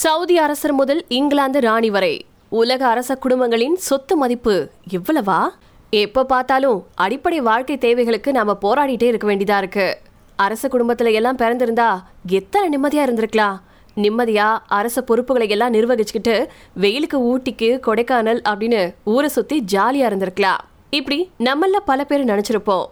Saudi 0.00 0.38
அரசர் 0.38 0.72
முதல் 0.72 1.04
இங்கிலாந்து 1.08 1.60
ராணி 1.60 1.90
வரை 1.90 2.26
உலக 2.48 2.86
அரச 2.86 3.14
குடும்பங்களின் 3.14 3.74
சொத்து 3.76 4.16
மதிப்பு 4.16 4.70
எவ்வளவா? 4.90 5.48
எப்ப 5.90 6.24
பார்த்தாலும் 6.24 6.86
அடிப்படை 6.94 7.40
வாழ்க்கை 7.40 7.78
தேவைகளுக்கு 7.78 8.32
நாம 8.32 8.56
போராடிட்டே 8.62 9.02
இருக்க 9.02 9.26
வேண்டியதா 9.32 9.56
இருக்கு. 9.56 9.98
அரச 10.36 10.68
குடும்பத்துல 10.68 11.12
எல்லாம் 11.12 11.36
பிறந்திருந்தா 11.36 12.02
எத்தனை 12.26 12.78
நிம்மதியா 12.78 13.04
இருந்திருக்கலாம் 13.06 13.56
நிம்மதியா 13.96 14.58
அரச 14.66 15.02
பொறுப்புகளை 15.02 15.48
எல்லாம் 15.48 15.74
நிர்வகிச்சுக்கிட்டு 15.74 16.46
வெயிலுக்கு 16.74 17.20
ஊட்டிக்கு 17.20 17.80
கொடைக்கானல் 17.86 18.42
அப்படின்னு 18.48 18.94
ஊரை 19.04 19.28
சுத்தி 19.28 19.64
ஜாலியா 19.72 20.08
இருந்திருக்கலாம் 20.10 20.62
இப்படி 20.90 21.30
நம்மள 21.38 21.76
பல 21.84 22.04
பேர் 22.04 22.24
நினைச்சிருப்போம். 22.24 22.86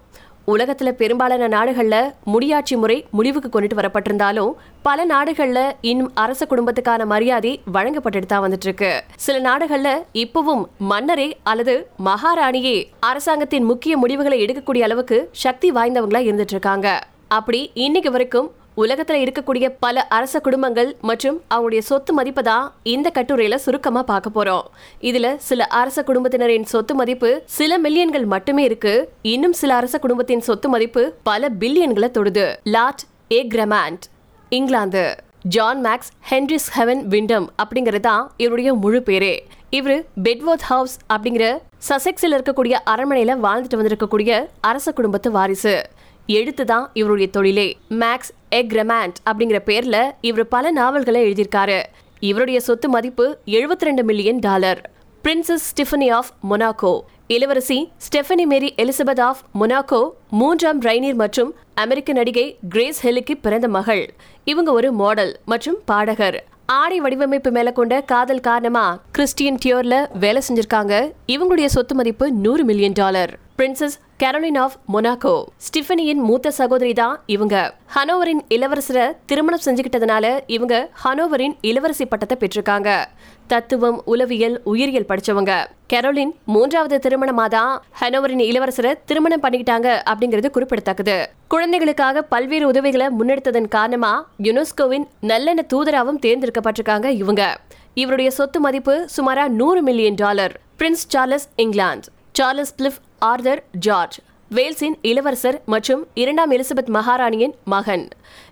உலகத்துல 0.48 0.90
பெரும்பாலான 0.92 1.48
நாடுகள்ல 1.48 1.96
முடியாட்சி 2.26 2.74
முறை 2.76 2.96
முடிவுக்கு 3.10 3.48
கொண்டுட்டு 3.48 3.76
வரப்பட்டிருந்தாலும் 3.76 4.52
பல 4.82 5.04
நாடுகள்ல 5.04 5.58
இன்னும் 5.80 6.10
அரச 6.14 6.46
குடும்பத்துக்கான 6.46 7.06
மரியாதை 7.06 7.52
வழங்கப்பட்டுட்டு 7.72 8.26
தான் 8.26 8.44
வந்துட்டு 8.44 8.66
இருக்கு 8.66 8.90
சில 9.16 9.36
நாடுகள்ல 9.40 9.90
இப்பவும் 10.14 10.62
மன்னரே 10.90 11.28
அல்லது 11.44 11.74
மகாராணியே 12.04 12.76
அரசாங்கத்தின் 13.02 13.64
முக்கிய 13.64 13.96
முடிவுகளை 13.96 14.38
எடுக்கக்கூடிய 14.42 14.84
அளவுக்கு 14.84 15.18
சக்தி 15.40 15.70
வாய்ந்தவங்களா 15.70 16.22
இருந்துட்டு 16.22 16.56
இருக்காங்க 16.56 16.88
அப்படி 17.30 17.60
இன்னைக்கு 17.80 18.10
வரைக்கும் 18.10 18.48
உலகத்துல 18.80 19.18
இருக்கக்கூடிய 19.18 19.76
பல 19.80 20.02
அரச 20.02 20.40
குடும்பங்கள் 20.40 20.96
மற்றும் 21.00 21.42
அவங்களுடைய 21.54 21.78
சொத்து 21.78 22.12
மதிப்பு 22.12 22.42
தான் 22.42 22.72
இந்த 22.82 23.10
கட்டுரையில 23.14 23.54
சுருக்கமா 23.54 24.02
பார்க்க 24.02 24.30
போறோம். 24.34 24.62
இதுல 25.00 25.36
சில 25.36 25.64
அரச 25.64 26.02
குடும்பத்தினரின் 26.02 26.64
சொத்து 26.64 26.94
மதிப்பு 26.94 27.42
சில 27.44 27.78
மில்லியன்கள் 27.78 28.24
மட்டுமே 28.24 28.62
இருக்கு. 28.64 29.12
இன்னும் 29.22 29.52
சில 29.52 29.74
அரச 29.74 29.98
குடும்பத்தின் 29.98 30.40
சொத்து 30.40 30.68
மதிப்பு 30.68 31.14
பல 31.22 31.48
பில்லியன்களை 31.60 32.08
தொடுது. 32.10 32.56
Lord 32.64 33.02
Egremont 33.46 34.06
England. 34.48 35.14
John 35.42 35.84
Max 35.84 36.10
Henry 36.30 36.68
heaven 36.74 37.04
விண்டம் 37.06 37.52
அப்படிங்கிறது 37.62 38.00
தான் 38.00 38.32
இவருடைய 38.36 38.74
முழு 38.74 39.02
பேரே. 39.06 39.40
இவரு 39.70 40.04
பெட்வர்த் 40.22 40.68
ஹவுஸ் 40.72 40.98
அப்படிங்கிற 41.12 41.58
சசெக்ஸில் 41.88 42.36
இருக்கக்கூடிய 42.38 42.76
அரண்மனையில 42.90 43.36
வாழ்ந்துட்டு 43.42 43.78
வந்திருக்கக்கூடிய 43.80 44.46
அரச 44.60 44.92
குடும்பத்து 44.92 45.30
வாரிசு. 45.30 45.82
எழுத்து 46.26 46.64
தான் 46.64 46.90
இவருடைய 46.92 47.28
தொழிலே. 47.32 47.76
மேக்ஸ் 47.88 48.32
எக்ரமாண்ட் 48.56 49.14
அப்படிங்கிற 49.30 49.58
பேர்ல 49.66 50.10
இவர் 50.20 50.48
பல 50.48 50.70
நாவல்களை 50.70 51.32
எழுதியிருக்காரு. 51.32 51.82
இவருடைய 52.20 52.60
சொத்து 52.60 52.88
மதிப்பு 52.88 53.38
72 53.44 53.84
ரெண்டு 53.84 54.04
million 54.04 54.38
dollar. 54.38 54.90
Princess 55.24 55.66
Stephanie 55.70 56.10
of 56.10 56.26
Monaco. 56.50 57.00
இளவரசி 57.26 57.90
Stephanie 57.96 58.46
Marie 58.46 58.74
Elizabeth 58.76 59.20
of 59.20 59.38
Monaco 59.60 60.10
மூன்றாம் 60.30 60.80
ரைனீர் 60.80 61.14
மற்றும் 61.14 61.54
அமெரிக்க 61.74 62.12
நடிகை 62.12 62.58
கிரேஸ் 62.68 63.06
ஹெல்லுக்கு 63.06 63.34
பிறந்த 63.40 63.68
மகள். 63.68 64.14
இவங்க 64.44 64.72
ஒரு 64.72 64.92
மாடல் 64.92 65.38
மற்றும் 65.44 65.78
பாடகர். 65.84 66.44
ஆடை 66.66 67.00
வடிவமைப்பு 67.00 67.50
மேல 67.50 67.72
கொண்ட 67.72 68.00
காதல் 68.00 68.40
காரணமா 68.40 69.00
கிறிஸ்டியன் 69.12 69.58
டியோர்ல 69.64 70.18
வேலை 70.18 70.42
செஞ்சிருக்காங்க. 70.48 71.12
இவங்களுடைய 71.26 71.66
சொத்து 71.66 71.94
மதிப்பு 71.94 72.32
நூறு 72.32 72.64
million 72.64 72.92
dollar. 72.92 73.38
Princess 73.60 73.96
Caroline 74.18 74.58
of 74.58 74.72
Monaco. 74.92 75.44
ஸ்டிஃபனியின் 75.56 76.22
மூத்த 76.28 76.50
சகோதரி 76.50 76.92
தான் 76.92 77.22
இவங்க. 77.26 77.74
ஹனோவரின் 77.94 78.40
இளவரசரை 78.48 79.16
திருமணம் 79.26 79.60
செஞ்சுக்கிட்டதுனால 79.64 80.40
இவங்க 80.46 80.90
ஹனோவரின் 81.04 81.56
இளவரசி 81.60 82.06
பட்டத்தை 82.06 82.36
பெற்றிருக்காங்க. 82.40 83.04
தத்துவம் 83.46 84.02
உளவியல் 84.04 84.60
உயிரியல் 84.64 85.06
படிச்சவங்க. 85.08 85.66
கெரோலின் 85.92 86.30
மூன்றாவது 86.44 87.08
திருமணமா 87.08 87.48
தான் 87.48 87.82
ஹனோவரின் 88.00 88.42
இளவரசரை 88.50 88.94
திருமணம் 89.04 89.42
பண்ணிக்கிட்டாங்க 89.42 90.02
அப்படிங்கிறது 90.10 90.50
குறிப்பிடத்தக்கது. 90.50 91.28
குழந்தைகளுக்காக 91.48 92.22
பல்வேறு 92.22 92.66
உதவிகளை 92.66 93.06
முன்னெடுத்ததன் 93.18 93.68
காரணமா 93.68 94.28
யுனெஸ்கோவின் 94.42 95.04
நல்லெண்ண 95.22 95.58
தூதராவும் 95.74 96.22
தேர்ந்தெடுக்கப்பட்டிருக்காங்க 96.22 97.04
இவங்க. 97.04 97.60
இவருடைய 97.94 98.30
சொத்து 98.30 98.60
மதிப்பு 98.60 99.08
சுமாரா 99.16 99.48
நூறு 99.48 99.82
million 99.82 100.14
dollar. 100.14 100.60
Prince 100.78 101.06
Charles 101.08 101.48
England. 101.56 102.08
Charles 102.32 102.74
Philip 102.78 103.00
Arthur 103.20 103.64
George 103.72 104.18
வேல்ஸின் 104.54 104.94
இளவரசர் 105.02 105.62
மற்றும் 105.66 106.06
இரண்டாம் 106.14 106.52
எலிசபெத் 106.52 106.90
மகாராணியின் 106.92 107.54
மகன். 107.64 108.08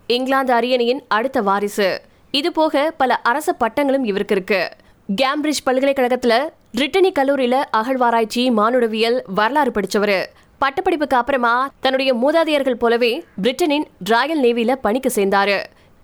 இங்கிலாந்து 0.06 0.52
அரியணையின் 0.54 1.00
அடுத்த 1.08 1.42
வாரிசு. 1.42 2.00
இது 2.30 2.52
போக 2.52 2.94
பல 2.96 3.16
அரச 3.16 3.56
பட்டங்களும் 3.60 4.04
இவருக்கு 4.04 4.34
இருக்கு 4.34 4.70
கேம்பிரிட்ஜ் 5.22 5.66
பல்கலைக்கழகத்துல 5.66 6.34
பிரிட்டனி 6.76 7.10
கல்லூரியில 7.18 7.64
அகழ்வாராய்ச்சி 7.70 8.50
மானுடவியல் 8.50 9.22
வரலாறு 9.34 9.70
படிச்சவரு. 9.70 10.26
பட்டப்படிப்புக்கு 10.60 11.18
அப்புறமா 11.20 11.70
தன்னுடைய 11.80 12.14
மூதாதையர்கள் 12.14 12.80
போலவே 12.84 13.24
பிரிட்டனின் 13.42 13.84
ராயல் 14.04 14.42
நேவியில 14.42 14.72
பணிக்கு 14.72 15.12
சேர்ந்தாரு. 15.14 15.62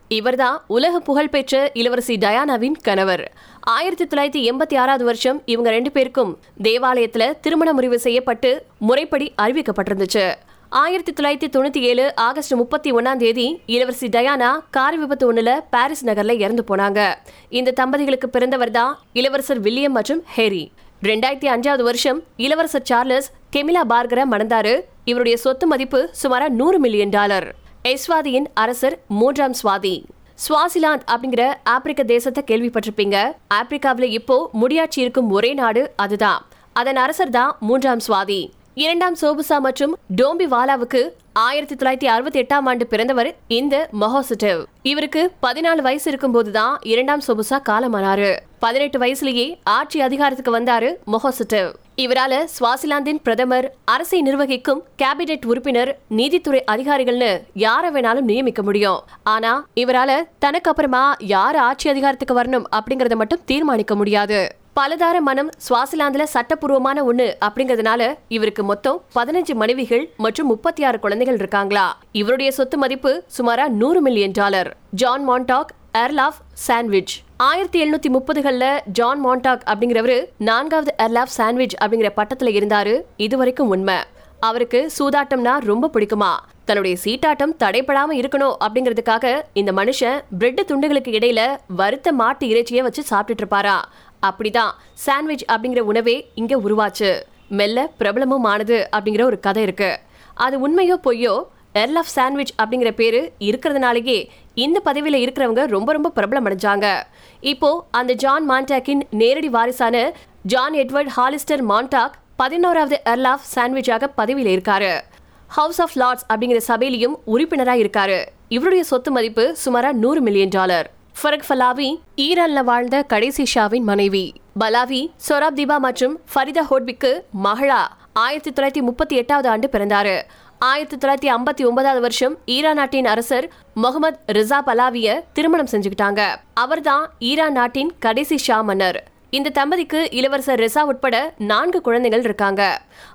இவர்தான் 0.09 0.61
உலக 0.67 1.01
புகழ்பெற்ற 1.01 1.71
இளவரசி 1.75 2.17
டயானாவின் 2.17 2.77
கணவர். 2.83 3.33
ஆயிரத்தி 3.61 4.05
தொள்ளாயிரத்தி 4.05 4.53
எண்பத்தி 4.53 4.77
ஆறாவது 4.77 5.05
வருஷம் 5.05 5.43
இவங்க 5.45 5.71
ரெண்டு 5.71 5.91
பேருக்கும் 5.91 6.39
தேவாலயத்துல 6.63 7.41
திருமண 7.41 7.73
முறிவு 7.73 7.99
செய்யப்பட்டு 7.99 8.67
முறைப்படி 8.79 9.33
அறிவிக்கப்பட்டிருந்துச்சு. 9.43 10.35
ஆயிரத்தி 10.69 11.13
தொள்ளாயிரத்தி 11.13 11.49
தொண்ணூத்தி 11.57 11.81
ஏழு 11.81 12.15
ஆகஸ்ட் 12.15 12.55
முப்பத்தி 12.55 12.93
ஒன்னாம் 12.93 13.17
தேதி 13.17 13.61
இளவரசி 13.67 14.09
டயானா 14.09 14.59
கார் 14.71 14.99
விபத்து 14.99 15.33
ஒண்ணுல 15.33 15.61
பாரிஸ் 15.71 16.07
நகர்ல 16.07 16.39
இறந்து 16.39 16.65
போனாங்க. 16.69 17.15
இந்த 17.49 17.75
தம்பதிகளுக்கு 17.81 18.29
பிறந்தவர் 18.29 18.71
தான் 18.71 18.99
இளவரசர் 19.13 19.61
வில்லியம் 19.61 19.93
மற்றும் 19.93 20.23
ஹேரி. 20.37 20.71
ரெண்டாயிரத்தி 21.03 21.49
அஞ்சாவது 21.55 21.83
வருஷம் 21.83 22.23
இளவரசர் 22.37 22.83
சார்லஸ் 22.83 23.31
கெமிலா 23.57 23.81
பார்கரை 23.89 24.25
மணந்தாரு. 24.31 24.81
இவருடைய 25.05 25.37
சொத்து 25.37 25.67
மதிப்பு 25.67 26.11
சுமாரா 26.23 26.49
நூறு 26.49 26.79
மில்லியன் 26.79 27.09
டாலர். 27.09 27.55
எஸ்வாதியின் 27.89 28.47
அரசர் 28.55 28.99
மூன்றாம் 29.09 29.55
சுவாதி. 29.63 30.05
சுவாசிலாந்து 30.45 31.05
அப்படிங்கிற 31.15 31.55
ஆப்பிரிக்க 31.65 32.03
தேசத்தை 32.03 32.45
கேள்விப்பட்டிருப்பீங்க. 32.47 33.17
ஆப்பிரிக்காவில 33.55 34.03
இப்போ 34.03 34.51
முடியாட்சி 34.53 35.01
இருக்கும் 35.01 35.31
ஒரே 35.31 35.55
நாடு 35.55 35.93
அதுதான். 35.97 36.47
அதன் 36.73 36.97
அரசர் 36.97 37.31
தான் 37.31 37.57
மூன்றாம் 37.61 38.01
சுவாதி. 38.09 38.51
இரண்டாம் 38.75 39.17
சோபுசா 39.23 39.59
மற்றும் 39.59 39.99
டோம்பி 40.23 40.47
வாலாவுக்கு 40.55 41.03
ஆயிரத்தி 41.33 41.75
தொள்ளாயிரத்தி 41.75 42.05
அறுபத்தி 42.05 42.41
எட்டாம் 42.41 42.65
ஆண்டு 42.65 42.87
பிறந்தவர் 42.87 43.35
இந்த 43.49 43.89
மொஹோசிட்டிவ் 44.01 44.65
இவருக்கு 44.83 45.33
பதினாலு 45.43 45.81
வயசு 45.81 46.09
இருக்கும் 46.09 46.33
போதுதான் 46.33 46.79
இரண்டாம் 46.83 47.21
சோபுசா 47.27 47.59
காலமானாரு. 47.69 48.37
பதினெட்டு 48.59 48.99
வயசுலயே 48.99 49.59
ஆட்சி 49.65 50.01
அதிகாரத்துக்கு 50.01 50.59
வந்தாரு 50.59 50.97
மொஹோசிட்டிவ் 51.07 51.71
இவரால 51.97 52.45
ஸ்வாசிலாந்தின் 52.61 53.21
பிரதமர் 53.23 53.75
அரசை 53.85 54.23
நிர்வகிக்கும் 54.23 54.83
கேபினெட் 55.03 55.47
உறுப்பினர் 55.47 55.99
நீதித்துறை 56.09 56.65
அதிகாரிகள்னு 56.73 57.43
யார 57.55 57.91
வேணாலும் 57.93 58.21
நியமிக்க 58.21 58.63
முடியும். 58.63 59.01
ஆனா 59.23 59.67
இவரால 59.77 60.23
தனக்கு 60.39 60.71
அப்புறமா 60.71 61.15
யார் 61.19 61.57
ஆட்சி 61.57 61.89
அதிகாரத்துக்கு 61.89 62.41
வரணும் 62.41 62.65
அப்படிங்கறத 62.77 63.15
மட்டும் 63.15 63.41
தீர்மானிக்க 63.45 63.95
முடியாது. 63.95 64.57
பலதார 64.81 65.19
மனம் 65.21 65.51
சுவாசிலாந்துல 65.69 66.23
சட்டப்பூர்வமான 66.23 67.05
ஒண்ணு 67.13 67.35
அப்படிங்கறதுனால 67.41 68.15
இவருக்கு 68.29 68.65
மொத்தம் 68.65 69.03
பதினஞ்சு 69.15 69.55
மனைவிகள் 69.55 70.11
மற்றும் 70.17 70.47
முப்பத்தி 70.47 70.85
ஆறு 70.85 70.99
குழந்தைகள் 70.99 71.37
இருக்காங்களா? 71.37 71.99
இவருடைய 72.13 72.53
சொத்து 72.53 72.79
மதிப்பு 72.79 73.25
சுமாரா 73.39 73.69
நூறு 73.69 74.01
million 74.01 74.31
dollar. 74.33 74.77
John 74.91 75.29
Montagu 75.29 75.73
earl of 75.95 76.41
Sandwich 76.69 77.15
ஆயிரத்தி 77.45 77.79
எழுநூத்தி 77.83 78.13
முப்பதுகள்ல 78.13 78.81
ஜான் 78.85 79.27
மாண்டாக் 79.27 79.61
அப்படிங்கிறவரு 79.67 80.25
நான்காவது 80.39 80.95
எர்லாப் 80.99 81.33
சாண்ட்விச் 81.37 81.77
அப்படிங்கிற 81.85 82.09
பட்டத்துல 82.17 82.49
இருந்தாரு. 82.59 83.01
இது 83.17 83.37
வரைக்கும் 83.37 83.69
உண்மை. 83.69 83.95
அவருக்கு 84.41 84.91
சூதாட்டம்னா 84.99 85.59
ரொம்ப 85.59 85.91
பிடிக்குமா? 85.93 86.31
தன்னுடைய 86.65 86.97
சீட்டாட்டம் 87.05 87.57
தடைப்படாம 87.59 88.13
இருக்கணும் 88.13 88.57
அப்படிங்கிறதுக்காக 88.65 89.43
இந்த 89.53 89.73
மனுஷன் 89.73 90.21
பிரெட் 90.39 90.65
துண்டுகளுக்கு 90.67 91.11
இடையில 91.19 91.57
வறுத்த 91.67 92.13
மாட்டு 92.13 92.47
இறைச்சியை 92.47 92.83
வச்சு 92.83 93.03
சாப்பிட்டுட்டு 93.11 93.43
இருப்பாரா 93.43 93.89
அப்படிதான். 94.27 94.71
சாண்ட்விச் 94.95 95.45
அப்படிங்கிற 95.53 95.79
உணவே 95.79 96.31
இங்க 96.35 96.57
உருவாச்சு. 96.57 97.23
மெல்ல 97.49 97.91
பிரபலமும் 97.99 98.43
ஆனது 98.43 98.89
அப்படிங்கிற 98.97 99.23
ஒரு 99.23 99.41
கதை 99.41 99.63
இருக்கு. 99.63 99.99
அது 100.35 100.57
உண்மையோ 100.69 100.99
பொய்யோ 101.05 101.43
எர்ல் 101.75 101.95
ஆஃப் 101.95 102.13
சாண்ட்விச் 102.15 102.55
அப்படிங்கிற 102.63 102.91
பேரு 102.91 103.33
இருக்கிறதுனாலேயே 103.39 104.27
இந்த 104.55 104.81
பதவியில் 104.81 105.21
இருக்கிறவங்க 105.25 105.67
ரொம்ப 105.67 105.93
ரொம்ப 105.93 106.13
பிரபலம் 106.17 106.47
அடைஞ்சாங்க. 106.49 107.03
இப்போ 107.41 107.85
அந்த 107.91 108.13
ஜான் 108.13 108.51
மான்டாக்கின் 108.51 109.03
நேரடி 109.11 109.49
வாரிசான 109.49 110.13
ஜான் 110.43 110.73
எட்வர்ட் 110.73 111.11
ஹாலிஸ்டர் 111.17 111.63
மான்டாக் 111.69 112.11
பதினோராவது 112.37 113.01
எர்ல் 113.05 113.27
ஆஃப் 113.27 113.47
சாண்ட்விச்சாக 113.55 114.11
பதவியில் 114.15 114.61
இருக்காரு. 114.61 115.01
ஹவுஸ் 115.47 115.81
ஆஃப் 115.81 115.97
லார்ட்ஸ் 115.97 116.27
அப்படிங்கிற 116.33 116.61
சபையிலையும் 116.69 117.15
உறுப்பினராக 117.25 117.79
இருக்காரு. 117.79 118.25
இவருடைய 118.49 118.85
சொத்து 118.85 119.11
மதிப்பு 119.11 119.57
சுமாரா 119.65 119.93
நூறு 119.93 120.21
மில்லியன் 120.21 120.49
டாலர் 120.49 120.91
ஃபரக் 121.23 121.45
ஃபலாவி 121.49 122.01
ஈரான்ல 122.17 122.65
வாழ்ந்த 122.65 123.03
கடைசி 123.03 123.45
ஷாவின் 123.55 123.83
மனைவி. 123.83 124.35
பலாவி 124.61 125.11
சொராப்திபா 125.29 125.77
மற்றும் 125.79 126.21
ஃபரிதா 126.35 126.65
ஹோட்பிக்கு 126.71 127.21
மகளா. 127.45 127.83
ஆயிரத்தி 128.13 128.51
தொள்ளாயிரத்தி 128.51 128.83
முப்பத்தி 128.83 129.17
எட்டாவது 129.17 129.49
ஆண்டு 129.49 129.69
பிறந்தாரு. 129.73 130.23
ஆயிரத்தி 130.67 130.97
தொள்ளாயிரத்தி 130.97 131.31
ஐம்பத்தி 131.37 131.63
ஒன்பதாவது 131.69 132.01
வருஷம் 132.01 132.35
ஈரான் 132.55 132.77
நாட்டின் 132.77 133.07
அரசர் 133.13 133.47
முகமது 133.75 134.19
ரிசா 134.37 134.59
பலாவிய 134.67 135.09
திருமணம் 135.33 135.71
செஞ்சுக்கிட்டாங்க. 135.73 136.21
அவர்தான் 136.55 137.05
ஈரான் 137.19 137.53
நாட்டின் 137.53 137.91
கடைசி 137.99 138.37
ஷா 138.39 138.59
மன்னர். 138.61 138.99
இந்த 139.31 139.53
தம்பதிக்கு 139.59 140.01
இளவரசர் 140.19 140.61
ரெசா 140.61 140.83
உட்பட 140.91 141.17
நான்கு 141.39 141.81
குழந்தைகள் 141.81 142.23
இருக்காங்க. 142.23 142.63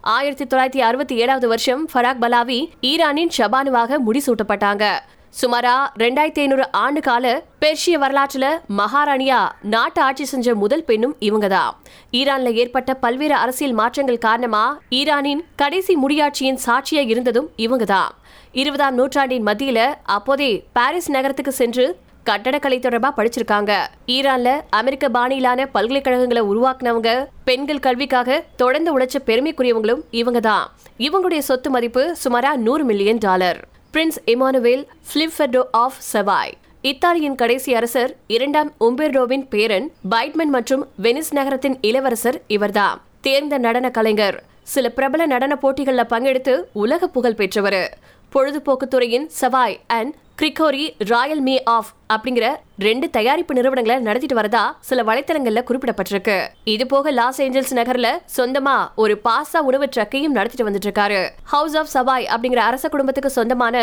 ஆயிரத்தி 0.02 0.46
தொள்ளாயிரத்தி 0.46 0.82
அறுபத்தி 0.90 1.16
ஏழாவது 1.16 1.48
வருஷம் 1.48 1.90
ஃபராக் 1.94 2.22
பலாவி 2.24 2.60
ஈரானின் 2.82 3.32
ஷபானுவாக 3.38 4.00
முடிசூட்டப்பட்டாங்க. 4.08 4.86
சுமாரா 5.34 5.74
ரெண்டாயிரத்தி 6.02 6.42
ஐநூறு 6.44 6.64
ஆண்டு 6.82 7.02
கால 7.02 7.26
பெர்ஷிய 7.62 7.98
வரலாற்றுல 8.04 8.46
மகாராணியா 8.80 9.40
நாட்டு 9.74 10.00
ஆட்சி 10.02 10.26
செஞ்ச 10.26 10.56
முதல் 10.56 10.84
பெண்ணும் 10.84 11.14
இவங்க 11.28 11.48
தான் 11.48 11.76
ஈரான்ல 12.12 12.52
ஏற்பட்ட 12.62 12.94
பல்வேறு 13.04 13.36
அரசியல் 13.36 13.76
மாற்றங்கள் 13.80 14.24
காரணமா 14.26 14.64
ஈரானின் 15.00 15.44
கடைசி 15.56 15.96
முடியாட்சியின் 16.04 16.60
சாட்சியா 16.66 17.04
இருந்ததும் 17.12 17.50
இவங்க 17.66 17.86
தான் 17.86 18.12
இருபதாம் 18.54 18.98
நூற்றாண்டின் 19.00 19.48
மத்தியில 19.50 19.80
அப்போதே 20.18 20.52
பாரிஸ் 20.74 21.12
நகரத்துக்கு 21.18 21.54
சென்று 21.62 21.88
கட்டடக்கலை 22.26 22.78
தொடர்பா 22.80 23.10
படிச்சிருக்காங்க. 23.18 23.72
ஈரான்ல 24.16 24.50
அமெரிக்க 24.80 25.06
பாணியிலான 25.10 25.70
பல்கலைக்கழகங்களை 25.76 26.42
உருவாக்குனவங்க 26.52 27.12
பெண்கள் 27.48 27.86
கல்விக்காக 27.86 28.44
தொடர்ந்து 28.62 28.92
உழைச்ச 28.98 29.18
பெருமைக்குரியவங்களும் 29.30 30.06
இவங்க 30.22 30.42
தான் 30.50 30.66
இவங்களுடைய 31.08 31.44
சொத்து 31.50 31.72
மதிப்பு 31.76 32.04
சுமாரா 32.24 32.54
நூறு 32.68 32.84
million 32.84 33.22
dollar. 33.28 33.60
Prince 33.94 34.20
Emanuele 34.26 34.86
Filiberto 35.14 35.64
of 35.72 35.94
Savoy. 36.14 36.52
இத்தாலியின் 36.82 37.36
கடைசி 37.36 37.74
அரசர் 37.74 38.16
இரண்டாம் 38.28 38.74
உம்பெர்டோவின் 38.80 39.48
பேரன் 39.50 39.92
பைட்மன் 40.12 40.52
மற்றும் 40.52 40.88
வெனிஸ் 41.02 41.32
நகரத்தின் 41.32 41.78
இளவரசர் 41.82 42.42
இவர்தான். 42.48 43.02
தேர்ந்த 43.22 43.58
நடன 43.58 43.90
கலைஞர். 43.90 44.44
சில 44.64 44.90
பிரபல 44.90 45.26
நடன 45.26 45.56
போட்டிகளில் 45.56 46.10
பங்கெடுத்து 46.10 46.64
உலக 46.74 47.08
புகழ் 47.08 47.34
பெற்றவர். 47.34 47.98
பொழுதுபோக்கு 48.30 48.88
துறையின் 48.88 49.30
சவாய் 49.42 49.78
அண்ட் 49.88 50.14
கிரிகோரி 50.40 50.84
ராயல் 51.10 51.42
மீ 51.46 51.54
ஆஃப் 51.64 51.88
அப்படிங்கிற 52.14 52.46
ரெண்டு 52.86 53.06
தயாரிப்பு 53.16 53.54
நிறுவனங்களை 53.54 53.96
நடத்திட்டு 54.06 54.36
வரதா 54.38 54.62
சில 54.90 55.04
வலைத்தளங்கள்ல 55.08 55.62
குறிப்பிடப்பட்டிருக்கு. 55.70 56.36
இது 56.74 56.86
போக 56.94 57.12
லாஸ் 57.18 57.40
ஏஞ்சல்ஸ் 57.46 57.74
நகர்ல 57.80 58.10
சொந்தமா 58.36 58.76
ஒரு 59.04 59.14
பாசா 59.26 59.60
உணவு 59.70 59.86
ட்ரக்கையும் 59.96 60.36
நடத்திட்டு 60.38 60.68
வந்துட்டு 60.68 60.88
இருக்காரு 60.90 61.18
ஹவுஸ் 61.54 61.76
ஆஃப் 61.82 61.90
சபாய் 61.96 62.28
அப்படிங்கிற 62.34 62.62
அரச 62.68 62.90
குடும்பத்துக்கு 62.94 63.30
சொந்தமான 63.30 63.82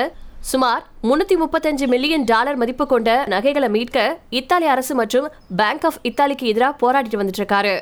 சுமார் 0.53 0.82
முன்னூத்தி 1.08 1.37
முப்பத்தஞ்சு 1.43 1.88
மில்லியன் 1.94 2.25
டாலர் 2.25 2.61
மதிப்பு 2.62 2.87
கொண்ட 2.93 3.17
நகைகளை 3.35 3.69
மீட்க 3.76 4.06
இத்தாலி 4.41 4.69
அரசு 4.75 4.94
மற்றும் 5.00 5.26
பேங்க் 5.62 5.85
ஆஃப் 5.88 5.99
இத்தாலிக்கு 6.11 6.47
எதிராக 6.52 6.75
போராடிட்டு 6.82 7.20
வந்துட்டு 7.23 7.43
இருக்காரு 7.43 7.75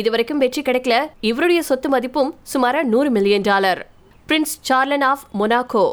இதுவரைக்கும் 0.00 0.42
வெற்றி 0.44 0.64
கிடைக்கல. 0.70 0.94
இவருடைய 1.30 1.62
சொத்து 1.70 1.90
மதிப்பும் 1.96 2.32
சுமார 2.54 2.82
நூறு 2.94 3.10
million 3.18 3.46
dollar. 3.50 3.82
Prince 4.28 4.56
Charlene 4.70 5.06
of 5.10 5.26
Monaco 5.42 5.84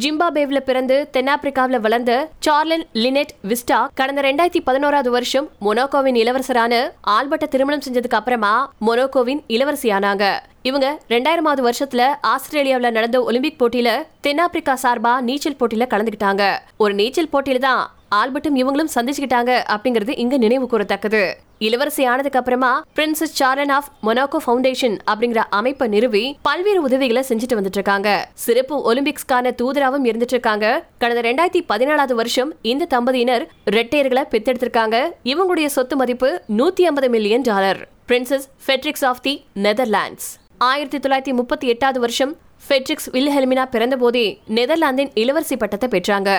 ஜிம்பாபேவில் 0.00 0.66
பிறந்து 0.66 1.08
தென்னாப்பிரிக்காவில் 1.12 1.80
வளர்ந்த 1.80 2.12
சார்லன் 2.38 2.84
லினெட் 2.92 3.32
விஸ்டா 3.48 3.86
கடந்த 3.94 4.20
ரெண்டாயிரத்தி 4.22 4.60
பதினோராவது 4.64 5.10
வருஷம் 5.10 5.48
மொனோகோவின் 5.60 6.18
இளவரசரான 6.22 6.74
ஆல்பர்ட்டை 7.16 7.48
திருமணம் 7.48 7.82
செஞ்சதுக்கு 7.86 8.18
அப்புறமா 8.20 8.72
மொனோகோவின் 8.86 9.42
இளவரசியானாங்க. 9.48 10.24
இவங்க 10.62 11.00
ரெண்டாயிரமாவது 11.08 11.62
வருஷத்துல 11.68 12.02
ஆஸ்திரேலியாவில் 12.20 12.90
நடந்த 12.90 13.22
ஒலிம்பிக் 13.22 13.60
போட்டியில 13.62 13.90
தென்னாப்பிரிக்கா 14.20 14.76
சார்பா 14.82 15.20
நீச்சல் 15.20 15.58
போட்டியில 15.60 15.86
கலந்துக்கிட்டாங்க. 15.92 16.58
ஒரு 16.76 16.94
நீச்சல் 16.94 17.32
போட்டியில 17.32 17.58
தான் 17.58 17.82
ஆல்பர்ட்டும் 18.18 18.56
இவங்களும் 18.60 18.90
சந்திச்சுக்கிட்டாங்க 18.94 19.52
அப்படிங்கிறது 19.74 20.12
இங்க 20.22 20.36
நினைவு 20.36 20.66
கூறத்தக்கது. 20.72 21.22
இளவரசி 21.66 22.02
ஆனதுக்கு 22.12 22.38
அப்புறமா 22.40 22.70
princess 22.96 23.34
Charlene 23.38 23.72
of 23.76 23.88
Monaco 24.06 24.38
foundation 24.44 24.96
அப்படிங்கிற 25.10 25.40
அமைப்பை 25.58 25.86
நிறுவி 25.94 26.22
பல்வேறு 26.42 26.80
உதவிகளை 26.82 27.22
செஞ்சுட்டு 27.28 27.58
வந்துட்டு 27.58 27.78
இருக்காங்க 27.80 28.08
சிறப்பு 28.44 28.76
ஒலிம்பிக்ஸ்க்கான 28.90 29.52
தூதராவும் 29.60 30.06
இருந்துட்டு 30.10 30.36
இருக்காங்க 30.36 30.66
கடந்த 30.98 31.20
ரெண்டாயிரத்தி 31.28 31.62
பதினாலாவது 31.72 32.14
வருஷம் 32.14 32.50
இந்த 32.72 32.88
தம்பதியினர் 32.94 33.44
ரெட்டையர்களை 33.76 34.24
பெத்தெடுத்திருக்காங்க 34.32 34.98
இவங்களுடைய 35.32 35.68
சொத்து 35.76 35.96
மதிப்பு 35.96 36.30
நூத்தி 36.58 36.84
ஐம்பது 36.90 37.08
million 37.08 37.46
dollar 37.50 37.80
princess 38.08 38.48
Beatrix 38.66 39.06
of 39.10 39.22
the 39.28 39.34
Netherlands 39.66 40.28
ஆயிரத்தி 40.70 40.98
தொள்ளாயிரத்தி 40.98 41.32
முப்பத்தி 41.32 41.66
எட்டாவது 41.66 42.00
வருஷம் 42.00 42.34
ஃபெட்ரிக்ஸ் 42.66 43.08
வில்ஹெல்மினா 43.10 43.64
பிறந்தபோதே 43.76 44.26
நெதர்லாந்தின் 44.58 45.14
இளவரசி 45.14 45.56
பட்டத்தை 45.56 45.88
பெற்றாங்க. 45.94 46.30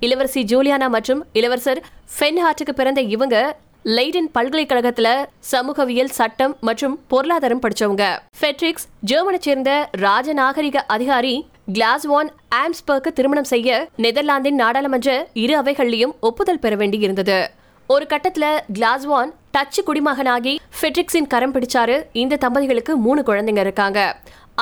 இளவரசி 0.00 0.42
ஜூலியானா 0.42 0.88
மற்றும் 0.88 1.24
இளவரசர் 1.32 1.80
ஃபென்ஹார்ட்டுக்கு 2.18 2.72
பிறந்த 2.74 3.00
இவங்க 3.00 3.36
லைடன் 3.84 4.28
பல்கலைக்கழகத்துல 4.34 5.08
சமூகவியல் 5.38 6.12
சட்டம் 6.18 6.56
மற்றும் 6.60 7.00
பொருளாதாரம் 7.08 7.60
படிச்சவங்க. 7.60 8.04
ஃபெட்ரிக்ஸ் 8.40 8.86
ஜெர்மனை 9.06 9.38
சேர்ந்த 9.38 9.90
ராஜநாகரிக 9.96 10.76
அதிகாரி 10.86 11.48
கிளாஸ்வான் 11.72 12.30
ஆம்ஸ்பர்க்கு 12.54 13.12
திருமணம் 13.12 13.44
செய்ய 13.44 13.88
நெதர்லாந்தின் 13.96 14.54
நாடாளுமன்ற 14.54 15.28
இரு 15.32 15.62
அவைகள்லயும் 15.62 16.14
ஒப்புதல் 16.20 16.58
பெற 16.58 16.76
வேண்டி 16.76 16.98
இருந்தது 16.98 17.50
ஒரு 17.86 18.06
கட்டத்துல 18.08 18.46
கிளாஸ்வான் 18.72 19.30
டச்சு 19.50 19.82
குடிமகனாகி 19.82 20.56
ஃபெட்ரிக்ஸின் 20.80 21.26
கரம் 21.26 21.54
பிடிச்சாரு. 21.54 22.02
இந்த 22.12 22.36
தம்பதிகளுக்கு 22.36 22.94
மூணு 22.96 23.22
குழந்தைங்க 23.26 23.58
இருக்காங்க. 23.58 24.00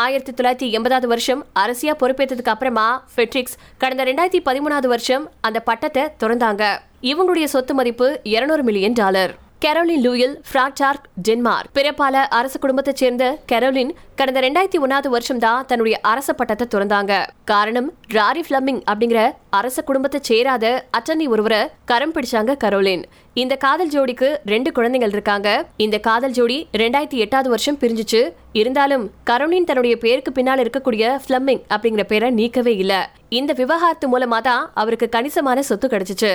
ஆயிரத்தி 0.03 0.33
தொள்ளாயிரத்தி 0.33 0.67
எண்பதாவது 0.77 1.07
வருஷம் 1.07 1.47
அரசியா 1.61 1.93
பொறுப்பேற்றதுக்கு 2.01 2.53
அப்புறமா 2.55 3.05
ஃபெட்ரிக்ஸ் 3.15 3.57
கடந்த 3.79 4.05
ரெண்டாயிரத்தி 4.05 4.41
பதிமூணாவது 4.49 4.87
வருஷம் 4.87 5.31
அந்த 5.41 5.61
பட்டத்தை 5.61 6.03
திறந்தாங்க. 6.21 6.63
இவங்களுடைய 7.03 7.45
சொத்து 7.45 7.75
மதிப்பு 7.75 8.21
இருநூறு 8.23 8.63
மில்லியன் 8.63 8.93
டாலர். 8.93 9.33
கெரோலின் 9.65 10.03
லூயில் 10.07 10.35
ஃப்ராக்டார்க் 10.49 11.07
டென்மார்க். 11.29 11.71
பிறப்பால 11.75 12.17
அரச 12.39 12.59
குடும்பத்தைச் 12.59 12.97
சேர்ந்த 12.97 13.39
கெரோலின் 13.53 13.93
கடந்த 14.15 14.41
ரெண்டாயிரத்தி 14.41 14.79
ஒன்னாவது 14.87 15.09
வருஷம் 15.09 15.39
தான் 15.39 15.65
தன்னுடைய 15.67 15.99
அரச 16.03 16.33
பட்டத்தை 16.33 16.67
திறந்தாங்க. 16.75 17.27
காரணம் 17.45 17.93
ராரி 18.09 18.45
பிளம்மிங் 18.49 18.83
அப்படிங்கிற 18.93 19.33
அரச 19.59 19.83
குடும்பத்தை 19.89 20.19
சேராத 20.29 20.67
அட்டர்னி 20.99 21.27
ஒருவரை 21.35 21.61
கரம் 21.91 22.13
பிடிச்சாங்க 22.15 22.53
கரோலின். 22.65 23.03
இந்த 23.43 23.55
காதல் 23.65 23.91
ஜோடிக்கு 23.95 24.29
ரெண்டு 24.53 24.71
குழந்தைகள் 24.77 25.13
இருக்காங்க. 25.15 25.49
இந்த 25.85 25.97
காதல் 26.07 26.35
ஜோடி 26.39 26.57
ரெண்டாயிரத்தி 26.83 27.19
எட்டாவது 27.25 27.49
வருஷம் 27.53 27.79
பிரிஞ்சுச்சு. 27.83 28.21
இருந்தாலும் 28.61 29.05
கரோலின் 29.31 29.69
தன்னுடைய 29.69 29.95
பேருக்கு 30.05 30.33
பின்னால் 30.39 30.63
இருக்கக்கூடிய 30.65 31.05
பிளம்மிங் 31.27 31.63
அப்படிங்கிற 31.75 32.05
பேரை 32.13 32.31
நீக்கவே 32.41 32.75
இல்ல. 32.83 32.95
இந்த 33.39 33.53
விவகாரத்து 33.61 34.07
மூலமா 34.15 34.39
தான் 34.49 34.65
அவருக்கு 34.83 35.09
கணிசமான 35.17 35.63
சொத்து 35.71 35.89
கிடைச்சிச்சு. 35.93 36.33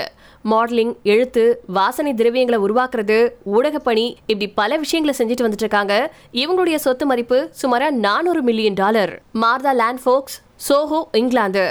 மாடலிங் 0.51 0.94
எழுத்து 1.13 1.44
வாசனை 1.77 2.13
திரவியங்களை 2.21 2.59
உருவாக்குறது 2.68 3.19
ஊடகப்பணி 3.56 4.07
இப்படி 4.31 4.50
பல 4.62 4.77
விஷயங்களை 4.85 5.15
செஞ்சுட்டு 5.19 5.47
வந்துட்டு 5.47 5.68
இருக்காங்க. 5.68 5.95
இவங்களுடைய 6.41 6.79
சொத்து 6.88 7.07
மதிப்பு 7.12 7.39
சுமாரா 7.62 7.89
நானூறு 8.07 8.44
million 8.50 8.81
dollar. 8.83 9.13
Martha 9.44 9.73
Lane 9.83 10.03
Fox 10.06 10.38
Soho 10.69 11.01
England. 11.21 11.65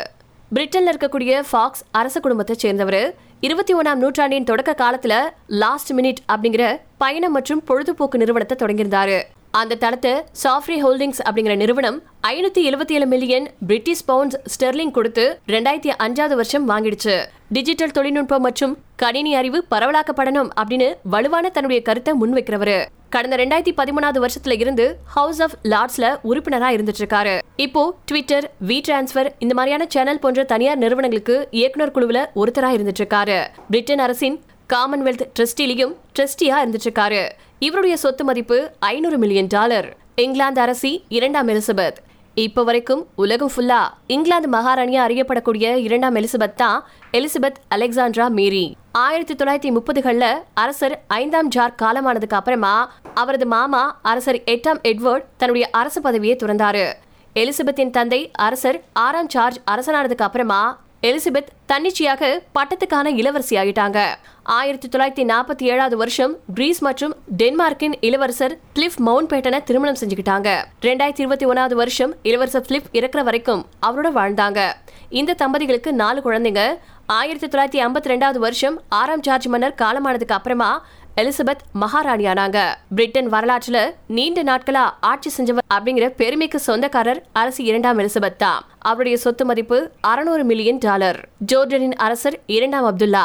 பிரிட்டன்ல 0.54 0.92
இருக்கக்கூடிய 0.92 1.32
ஃபாக்ஸ் 1.48 1.82
அரச 1.98 2.20
குடும்பத்தை 2.20 2.54
சேர்ந்தவர். 2.58 3.14
இருபத்தி 3.40 3.74
ஒன்றாம் 3.74 4.00
நூற்றாண்டின் 4.02 4.46
தொடக்க 4.48 4.72
காலத்துல 4.80 5.14
லாஸ்ட் 5.62 5.92
மினிட் 5.92 6.22
அப்படிங்கிற 6.32 6.64
பயணம் 7.02 7.34
மற்றும் 7.36 7.62
பொழுதுபோக்கு 7.64 8.18
நிறுவனத்தை 8.18 8.56
தொடங்கியிருந்தாரு. 8.62 9.18
அந்த 9.60 9.78
தளத்தை 9.84 10.12
சாஃப்ரி 10.42 10.76
ஹோல்டிங்ஸ் 10.82 11.22
அப்படிங்கிற 11.28 11.56
நிறுவனம் 11.56 11.98
ஐநூத்தி 12.32 12.62
எழுபத்தி 12.70 12.96
ஏழு 12.98 13.06
மில்லியன் 13.06 13.46
பிரிட்டிஷ் 13.66 14.04
பவுண்ட்ஸ் 14.08 14.38
ஸ்டெர்லிங் 14.52 14.94
கொடுத்து 14.98 15.24
ரெண்டாயிரத்தி 15.54 15.92
அஞ்சாவது 16.04 16.36
வருஷம் 16.40 16.68
வாங்கிடுச்சு. 16.70 17.16
டிஜிட்டல் 17.56 17.96
தொழில்நுட்பம் 17.96 18.42
மற்றும் 18.42 18.78
கணினி 18.96 19.34
அறிவு 19.34 19.60
பரவலாக்கப்படணும் 19.70 20.50
அப்படின்னு 20.60 20.90
வலுவான 21.14 21.48
தன்னுடைய 21.48 21.82
கருத்தை 21.82 22.14
முன்வைக்கிறவரு. 22.22 22.78
கடந்த 23.12 23.36
ரெண்டாயிரத்தி 23.36 23.72
பதிமூணாவது 23.74 24.18
வருஷத்துல 24.20 24.56
இருந்து 24.56 24.84
ஹவுஸ் 25.14 25.40
ஆஃப் 25.40 25.54
லார்ட்ஸ்ல 25.64 26.06
உறுப்பினரா 26.24 26.68
இருந்துட்டு 26.68 27.00
இருக்காரு 27.02 27.32
இப்போ 27.58 27.82
ட்விட்டர் 28.04 28.46
வி 28.68 28.76
டிரான்ஸ்பர் 28.80 29.30
இந்த 29.38 29.54
மாதிரியான 29.54 29.86
சேனல் 29.88 30.20
போன்ற 30.20 30.44
தனியார் 30.44 30.78
நிறுவனங்களுக்கு 30.78 31.36
இயக்குனர் 31.52 31.94
குழுவுல 31.96 32.20
ஒருத்தரா 32.36 32.70
இருந்துட்டு 32.72 33.02
இருக்காரு 33.02 33.38
பிரிட்டன் 33.70 34.00
அரசின் 34.00 34.36
காமன்வெல்த் 34.70 35.24
ட்ரஸ்டிலையும் 35.36 35.94
ட்ரஸ்டியா 36.16 36.58
இருந்துட்டு 36.62 36.88
இருக்காரு 36.88 37.22
இவருடைய 37.60 37.96
சொத்து 37.96 38.24
மதிப்பு 38.24 38.58
ஐநூறு 38.88 39.18
மில்லியன் 39.18 39.50
டாலர் 39.50 39.88
இங்கிலாந்து 40.16 40.60
அரசி 40.60 40.92
இரண்டாம் 41.10 41.48
எலிசபெத் 41.48 41.98
இப்போ 42.34 42.62
வரைக்கும் 42.64 43.06
உலகம் 43.14 43.50
ஃபுல்லா 43.56 43.78
இங்கிலாந்து 44.06 44.48
மகாராணியா 44.48 45.00
அறியப்படக்கூடிய 45.06 45.74
இரண்டாம் 45.76 46.14
எலிசபெத் 46.14 46.54
தான் 46.54 46.84
எலிசபெத் 47.12 47.58
அலெக்சாண்ட்ரா 47.74 48.30
மேரி. 48.30 48.76
ஆயிரத்தி 48.92 49.34
தொள்ளாயிரத்தி 49.34 49.70
முப்பதுகள்ல 49.76 50.26
அரசர் 50.54 51.02
ஐந்தாம் 51.06 51.48
ஜார் 51.48 51.74
காலமானதுக்கு 51.82 52.38
அப்புறமா 52.40 52.92
அவரது 53.14 53.46
மாமா 53.46 53.98
அரசர் 54.02 54.40
எட்டாம் 54.46 54.80
எட்வர்ட் 54.82 55.26
தன்னுடைய 55.36 55.68
அரசு 55.72 56.00
பதவியை 56.00 56.36
துறந்தாரு. 56.42 56.92
எலிசபெத்தின் 57.34 57.90
தந்தை 57.90 58.30
அரசர் 58.32 58.80
ஆறாம் 58.92 59.28
சார்ஜ் 59.28 59.58
அரசனானதுக்கு 59.70 60.26
அப்புறமா 60.28 60.80
எலிசபெத் 61.02 61.52
தன்னிச்சையாக 61.70 62.42
பட்டத்துக்கான 62.56 63.08
இளவரசி 63.20 63.56
ஆகிட்டாங்க 63.56 63.98
ஆயிரத்தி 64.42 64.88
தொள்ளாயிரத்தி 64.88 65.24
நாற்பத்தி 65.32 65.64
ஏழாவது 65.72 65.96
வருஷம் 65.96 66.32
கிரீஸ் 66.54 66.80
மற்றும் 66.82 67.12
டென்மார்க்கின் 67.36 67.94
இளவரசர் 68.00 68.54
பிலிப் 68.72 68.96
மவுண்ட் 68.98 69.30
பேட்டனை 69.32 69.62
திருமணம் 69.62 69.96
செஞ்சுக்கிட்டாங்க. 70.00 70.48
ரெண்டாயிரத்தி 70.86 71.22
இருபத்தி 71.24 71.46
ஒன்னாவது 71.46 71.74
வருஷம் 71.74 72.14
இளவரசர் 72.22 72.66
பிலிப் 72.66 72.88
இறக்குற 72.92 73.22
வரைக்கும் 73.22 73.66
அவரோட 73.86 74.10
வாழ்ந்தாங்க. 74.18 74.60
இந்த 75.08 75.36
தம்பதிகளுக்கு 75.42 75.92
நாலு 75.92 76.20
குழந்தைங்க. 76.24 76.64
ஆயிரத்தி 77.06 77.46
தொள்ளாயிரத்தி 77.46 77.84
ஐம்பத்தி 77.86 78.10
ரெண்டாவது 78.12 78.40
வருஷம் 78.46 78.82
ஆறாம் 78.88 79.20
ஜார்ஜ் 79.20 79.46
மன்னர் 79.46 79.78
காலமானதுக்கு 79.82 80.36
அப்புறமா 80.38 80.70
எலிசபெத் 81.16 81.64
மகாராணியானாங்க. 81.80 82.74
பிரிட்டன் 82.94 83.32
வரலாற்றுல 83.32 83.94
நீண்ட 84.06 84.42
நாட்களா 84.42 84.90
ஆட்சி 85.00 85.30
செஞ்சவர் 85.36 85.68
அப்படிங்கிற 85.74 86.08
பெருமைக்கு 86.08 86.58
சொந்தக்காரர் 86.58 87.24
அரசு 87.32 87.64
இரண்டாம் 87.64 87.98
எலிசபெத் 87.98 88.36
தான். 88.36 88.62
அவருடைய 88.78 89.18
சொத்து 89.18 89.44
மதிப்பு 89.44 89.90
அறுநூறு 90.00 90.44
மில்லியன் 90.44 90.78
டாலர். 90.78 91.28
ஜோர்டனின் 91.52 91.92
அரசர் 91.92 92.40
இரண்டாம் 92.46 92.84
அப்துல்லா. 92.84 93.24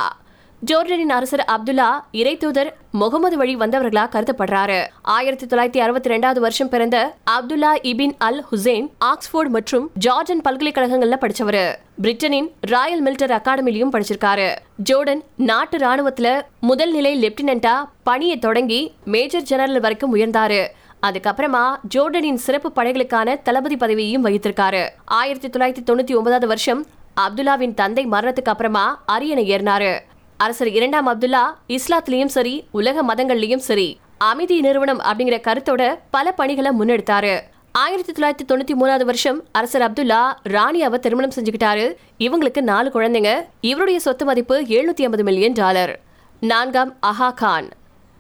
ஜோர்டனின் 0.69 1.13
அரசர் 1.15 1.45
அப்துல்லா 1.53 1.87
இறை 2.11 2.37
தூதர் 2.37 2.69
முகமது 2.91 3.37
வழி 3.37 3.55
வந்தவர்களா 3.55 4.03
கருதப்படுறாரு. 4.13 4.77
ஆயிரத்தி 5.01 5.45
தொள்ளாயிரத்தி 5.45 5.79
அறுபத்தி 5.85 6.09
ரெண்டாவது 6.09 6.39
வருஷம் 6.39 6.69
பிறந்த 6.69 7.15
Abdullah 7.31 7.71
ibn 7.91 8.13
al 8.17 8.45
Hussein 8.51 8.87
Oxford 8.97 9.51
மற்றும் 9.55 9.89
ஜார்ஜன் 10.05 10.41
பல்கலைக்கழகங்கள்ல 10.47 11.17
படிச்சவரு. 11.23 11.65
பிரிட்டனின் 12.01 12.47
ராயல் 12.73 13.03
மிலிட்டர் 13.03 13.35
அகாடமிலையும் 13.39 13.93
படிச்சிருக்காரு. 13.95 14.47
ஜோர்டன் 14.89 15.21
நாட்டு 15.51 15.77
ராணுவத்துல 15.77 16.41
முதல் 16.59 16.91
நிலை 16.91 17.13
லெப்டினண்டா 17.25 17.75
பணியை 18.03 18.39
தொடங்கி 18.39 18.81
மேஜர் 19.05 19.47
ஜெனரல் 19.51 19.79
வரைக்கும் 19.79 20.15
உயர்ந்தாரு. 20.15 20.67
அதுக்கப்புறமா 21.07 21.65
ஜோர்டனின் 21.95 22.41
சிறப்பு 22.47 22.71
படைகளுக்கான 22.75 23.37
தளபதி 23.43 23.75
பதவியையும் 23.75 24.25
வகித்திருக்காரு. 24.25 24.83
ஆயிரத்தி 25.05 25.47
தொள்ளாயிரத்தி 25.47 25.85
தொண்ணூத்தி 25.91 26.15
ஒன்பதாவது 26.19 26.47
வருஷம் 26.47 26.85
அப்துல்லாவின் 27.27 27.73
தந்தை 27.73 28.07
மரணத்துக்கு 28.07 28.53
அப்புறமா 28.55 29.03
அரியணை 29.05 29.49
ஏறினாரு. 29.51 29.93
அரசர் 30.37 30.67
இரண்டாம் 30.67 31.07
அப்துல்லா 31.07 31.43
இஸ்லாத்திலையும் 31.67 32.33
சரி 32.35 32.67
உலக 32.71 33.03
மதங்கள்லயும் 33.03 33.63
சரி. 33.67 33.99
அமைதி 34.17 34.61
நிறுவனம் 34.61 35.01
அப்படிங்கிற 35.01 35.37
கருத்தோட 35.47 35.99
பல 36.11 36.31
பணிகளை 36.31 36.71
முன்னெடுத்தாரு. 36.79 37.39
ஆயிரத்தி 37.71 38.11
தொள்ளாயிரத்தி 38.11 38.45
தொண்ணூத்தி 38.47 38.73
மூணாவது 38.81 39.03
வருஷம் 39.03 39.43
அரசர் 39.51 39.81
அப்துல்லா 39.81 40.19
ராணியாவை 40.49 40.99
திருமணம் 40.99 41.31
செஞ்சுக்கிட்டாரு. 41.35 41.95
இவங்களுக்கு 42.19 42.61
நாலு 42.61 42.91
குழந்தைங்க. 42.93 43.31
இவருடைய 43.61 43.99
சொத்து 43.99 44.25
மதிப்பு 44.25 44.61
எழுநூத்தி 44.61 45.05
ஐம்பது 45.07 45.23
மில்லியன் 45.23 45.53
டாலர். 45.53 45.99
நான்காம் 46.39 46.95
அஹா 47.01 47.33
கான். 47.33 47.69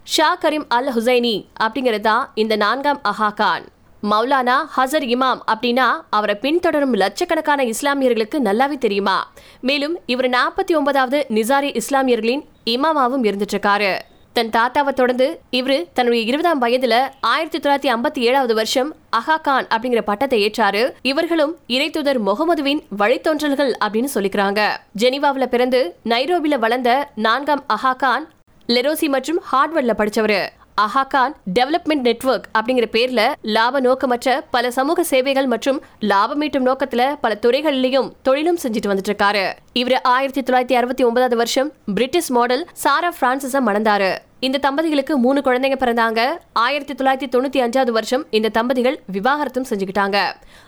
ஷா 0.03 0.37
கரீம் 0.37 0.67
அல் 0.67 0.91
ஹுசைனி 0.95 1.45
அப்படிங்கிறது 1.59 1.99
தான் 1.99 2.31
இந்த 2.35 2.55
நான்காம் 2.55 3.01
அஹா 3.03 3.33
கான். 3.33 3.65
மௌலானா 4.11 4.55
ஹசர் 4.75 5.05
இமாம் 5.13 5.39
அப்படின்னா 5.51 5.85
அவரை 6.09 6.35
பின்தொடரும் 6.41 6.95
லட்சக்கணக்கான 7.01 7.63
இஸ்லாமியர்களுக்கு 7.63 8.37
நல்லாவே 8.47 8.77
தெரியுமா? 8.77 9.15
மேலும் 9.59 9.95
இவர் 10.05 10.29
நாற்பத்தி 10.29 10.73
ஒன்பதாவது 10.77 11.25
நிசாரி 11.29 11.69
இஸ்லாமியர்களின் 11.81 12.43
இமாமாவும் 12.65 13.25
இருந்துட்டு 13.29 13.55
இருக்காரு 13.55 13.93
தன் 14.33 14.49
தாத்தாவை 14.49 14.91
தொடர்ந்து 14.93 15.27
இவரு 15.51 15.77
தன்னுடைய 15.93 16.21
இருபதாம் 16.25 16.61
வயதுல 16.61 16.95
ஆயிரத்தி 17.33 17.59
தொள்ளாயிரத்தி 17.59 17.91
ஐம்பத்தி 17.93 18.21
ஏழாவது 18.29 18.53
வருஷம் 18.53 18.89
அஹா 19.19 19.37
கான் 19.41 19.67
அப்படிங்கிற 19.67 20.01
பட்டத்தை 20.01 20.39
ஏற்றாரு. 20.47 20.83
இவர்களும் 21.01 21.53
இறைத்துதர் 21.67 22.19
முகமதுவின் 22.29 22.81
வழித்தோன்றல்கள் 22.97 23.71
அப்படின்னு 23.85 24.11
சொல்லிக்கிறாங்க. 24.15 24.61
ஜெனிவாவில் 25.03 25.53
பிறந்து 25.55 25.81
நைரோபில 26.05 26.59
வளர்ந்த 26.59 26.91
நான்காம் 27.15 27.63
அஹா 27.77 27.95
கான் 27.95 28.27
லெரோசி 28.67 29.09
மற்றும் 29.15 29.41
ஹார்ட்வர்ட்ல 29.51 29.95
படிச்சவரு. 30.01 30.41
அஹாகான் 30.83 31.33
டெவலப்மெண்ட் 31.59 32.05
நெட்வொர்க் 32.07 32.47
அப்படிங்கிற 32.57 32.87
பேர்ல 32.91 33.21
லாப 33.41 33.79
நோக்கமற்ற 33.79 34.41
பல 34.51 34.71
சமூக 34.71 35.03
சேவைகள் 35.03 35.47
மற்றும் 35.47 35.81
லாபம் 35.99 36.41
ஈட்டும் 36.41 36.65
நோக்கத்துல 36.67 37.15
பல 37.21 37.37
துறைகளிலையும் 37.41 38.11
தொழிலும் 38.21 38.59
செஞ்சுட்டு 38.63 38.91
வந்துட்டு 38.91 39.11
இருக்காரு 39.11 39.53
இவர் 39.73 40.01
ஆயிரத்தி 40.01 40.41
தொள்ளாயிரத்தி 40.41 40.73
அறுபத்தி 40.73 41.03
ஒன்பதாவது 41.03 41.35
வருஷம் 41.35 41.71
பிரிட்டிஷ் 41.95 42.29
மாடல் 42.29 42.67
சாரா 42.73 43.13
பிரான்சிஸ 43.21 43.61
மணந்தாரு. 43.69 44.11
இந்த 44.39 44.57
தம்பதிகளுக்கு 44.57 45.17
மூணு 45.17 45.41
குழந்தைங்க 45.41 45.77
பிறந்தாங்க. 45.83 46.21
ஆயிரத்தி 46.53 46.93
தொள்ளாயிரத்தி 46.93 47.29
தொண்ணூத்தி 47.35 47.59
அஞ்சாவது 47.65 47.91
வருஷம் 47.91 48.25
இந்த 48.29 48.49
தம்பதிகள் 48.49 48.99
விவாகரத்தும் 49.11 49.69
செஞ்சுக்கிட்டாங்க. 49.69 50.17